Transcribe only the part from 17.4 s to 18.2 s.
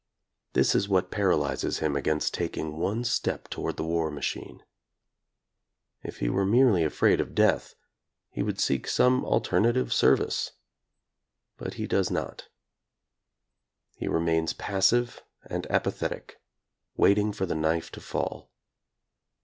the knife to